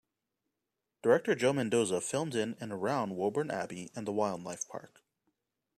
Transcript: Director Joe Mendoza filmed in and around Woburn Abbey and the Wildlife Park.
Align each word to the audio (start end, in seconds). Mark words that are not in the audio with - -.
Director 1.03 1.35
Joe 1.35 1.53
Mendoza 1.53 2.01
filmed 2.01 2.33
in 2.33 2.57
and 2.59 2.71
around 2.71 3.17
Woburn 3.17 3.51
Abbey 3.51 3.91
and 3.95 4.07
the 4.07 4.11
Wildlife 4.11 4.67
Park. 4.67 5.03